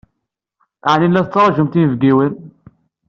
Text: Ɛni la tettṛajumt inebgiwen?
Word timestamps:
Ɛni 0.91 1.07
la 1.09 1.23
tettṛajumt 1.25 1.79
inebgiwen? 1.81 2.33